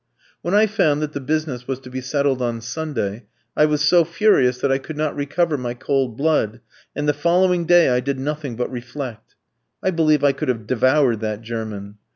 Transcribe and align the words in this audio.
When 0.41 0.55
I 0.55 0.65
found 0.65 0.99
that 1.03 1.13
the 1.13 1.19
business 1.19 1.67
was 1.67 1.79
to 1.81 1.91
be 1.91 2.01
settled 2.01 2.41
on 2.41 2.59
Sunday, 2.59 3.25
I 3.55 3.65
was 3.65 3.83
so 3.83 4.03
furious 4.03 4.57
that 4.57 4.71
I 4.71 4.79
could 4.79 4.97
not 4.97 5.15
recover 5.15 5.59
my 5.59 5.75
cold 5.75 6.17
blood, 6.17 6.59
and 6.95 7.07
the 7.07 7.13
following 7.13 7.65
day 7.67 7.87
I 7.87 7.99
did 7.99 8.17
nothing 8.19 8.55
but 8.55 8.71
reflect. 8.71 9.35
I 9.83 9.91
believe 9.91 10.23
I 10.23 10.31
could 10.31 10.47
have 10.47 10.65
devoured 10.65 11.19
that 11.19 11.43
German. 11.43 11.99